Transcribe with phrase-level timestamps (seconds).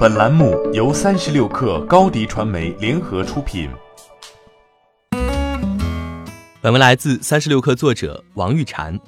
[0.00, 3.68] 本栏目由三十六氪高低传媒联合出品。
[6.62, 8.98] 本文来自三十六氪作者王玉婵。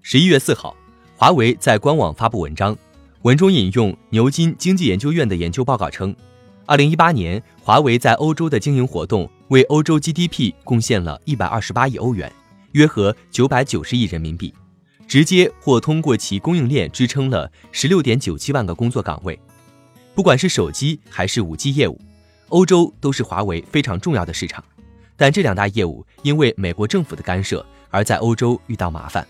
[0.00, 0.74] 十一月四号，
[1.18, 2.74] 华为在官网发布文章，
[3.24, 6.16] 文中引用牛津经济研究院的研究报告称，
[6.64, 12.32] 二零一八年华为在欧洲的经营活动为欧洲 GDP 贡献了一百二十八亿欧元，
[12.72, 14.54] 约合九百九十亿人民币。
[15.06, 19.38] 直接或通过其供应链支撑了十六点九七万个工作岗位。
[20.16, 22.00] 不管是手机还是五 G 业务，
[22.48, 24.64] 欧洲都是华为非常重要的市场。
[25.14, 29.28] 但这两大业务因为美国政府的干涉而在欧洲遇到麻烦。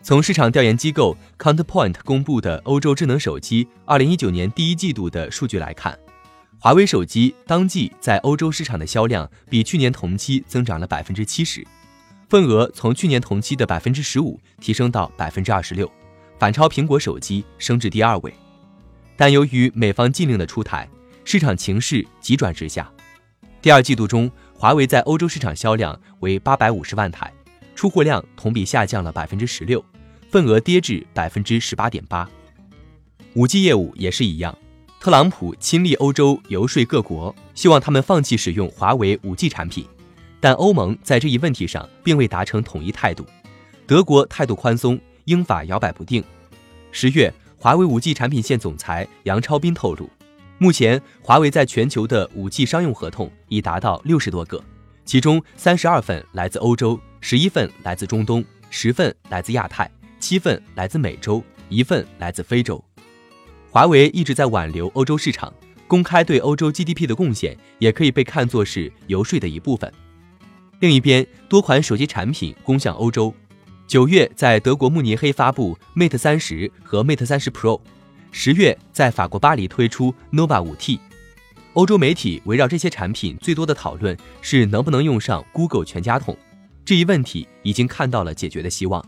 [0.00, 5.98] 从市场调研机构 Counterpoint 公布的欧洲智能手机二零一九年第一季度的数据来看，
[6.60, 11.66] 华为手机当季在欧洲市场的销量比去年同期增长了百分之七十。
[12.28, 15.90] 份额从去年同期的百分之十五提升到百分之二十六，
[16.38, 18.32] 反超苹果手机升至第二位。
[19.18, 20.88] 但由于美方禁令的出台，
[21.24, 22.88] 市场情势急转直下。
[23.60, 27.32] 第二季度中，华为在欧洲市场销量为八百五十万台，
[27.74, 29.84] 出货量同比下降了百分之十六，
[30.30, 32.30] 份额跌至百分之十八点八。
[33.34, 34.56] 五 G 业务也是一样，
[35.00, 39.84] 特朗普亲历欧洲游说各国，希望他们放弃使用华为五 G 产品。
[40.38, 43.26] 但欧盟在这一问题上并未达成统一态度，
[43.84, 46.22] 德国态度宽松，英法摇摆不定。
[46.92, 50.08] 十月，华为五 G 产品线总裁杨超斌透露，
[50.58, 54.62] 目前华为在全球的五 G 商用合同已达到六十多个，
[55.04, 62.82] 其中三十二份来自欧洲，十一份来自中东，十份来自亚太，七份来自美洲，一份来自非洲。
[63.72, 65.52] 华为一直在挽留欧洲市场，
[65.88, 69.92] 公开对欧洲 GDP 的贡献也可以被看作是游说的一部分。
[70.78, 73.34] 另一边，多款手机产品攻向欧洲。
[73.88, 77.80] 九月在德国慕尼黑发布 Mate 三十和 Mate 三十 Pro，
[78.30, 81.00] 十月在法国巴黎推出 Nova 五 T。
[81.72, 86.36] 欧洲媒体围绕这些产品最多的讨论是能不能用上 Google 全家桶。
[86.84, 89.02] 这一问题已经看到了解决的希望。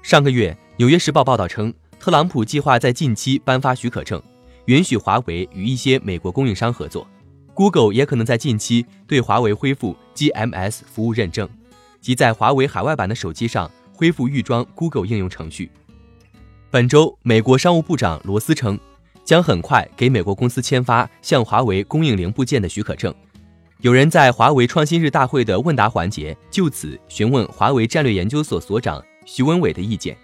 [0.00, 1.70] 上个月，《纽约时报》报道称，
[2.00, 4.22] 特朗普计划在近期颁发许可证，
[4.64, 7.06] 允许华为与一些美国供应商合作。
[7.52, 11.46] Google 也可能在近期对华为恢复 GMS 服务认证，
[12.00, 15.70] 即在华为海外版的手机上恢复预装 Google 应用程序。
[16.70, 18.78] 本周，美国商务部长罗斯称，
[19.24, 23.14] 将很快给美国公司签发向华为供应零部件的许可证。
[23.80, 30.14] 有人在华为创新日大会的问答环节就此询问华为战略研究所所长徐文伟的意见。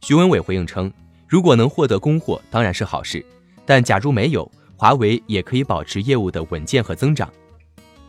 [0.00, 0.92] 徐文伟回应称，
[1.28, 3.24] 如果能获得供货，当然是好事，
[3.64, 4.50] 但假如没有。
[4.74, 7.32] 华为也可以保持业务的稳健和增长，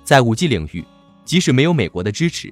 [0.03, 0.83] 在五 G 领域，
[1.23, 2.51] 即使没有美国的支持，